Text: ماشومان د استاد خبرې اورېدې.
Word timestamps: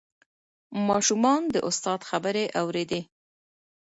ماشومان 0.87 1.41
د 1.53 1.55
استاد 1.69 1.99
خبرې 2.09 2.45
اورېدې. 2.61 3.01